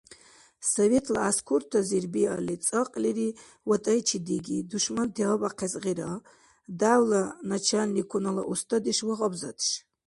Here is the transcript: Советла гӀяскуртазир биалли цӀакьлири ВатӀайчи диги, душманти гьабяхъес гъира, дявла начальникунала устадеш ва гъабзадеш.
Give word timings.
Советла 0.75 1.19
гӀяскуртазир 1.23 2.05
биалли 2.13 2.55
цӀакьлири 2.65 3.29
ВатӀайчи 3.69 4.17
диги, 4.27 4.57
душманти 4.69 5.23
гьабяхъес 5.29 5.73
гъира, 5.83 6.13
дявла 6.79 7.23
начальникунала 7.51 8.43
устадеш 8.53 8.99
ва 9.07 9.13
гъабзадеш. 9.19 9.65